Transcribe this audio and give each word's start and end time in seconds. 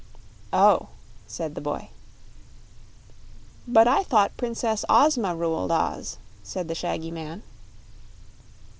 "Oh," 0.51 0.87
said 1.27 1.53
the 1.53 1.61
boy. 1.61 1.91
"But 3.67 3.87
I 3.87 4.01
thought 4.01 4.35
Princess 4.35 4.83
Ozma 4.89 5.35
ruled 5.35 5.71
Oz," 5.71 6.17
said 6.41 6.67
the 6.67 6.73
shaggy 6.73 7.11
man. 7.11 7.43